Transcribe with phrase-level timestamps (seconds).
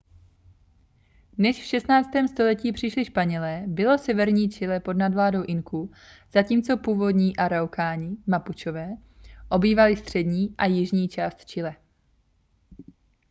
[1.37, 2.07] než v 16.
[2.29, 5.91] století přišli španělé bylo severní chile pod nadvládou inků
[6.33, 8.89] zatímco původní araukáni mapučové
[9.49, 11.75] obývali střední a jižní část chile